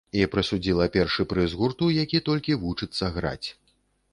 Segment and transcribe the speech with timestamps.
[0.19, 3.47] І прысудзіла першы прыз гурту, які толькі вучыцца граць.